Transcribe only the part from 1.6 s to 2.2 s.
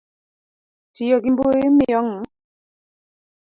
miyo ng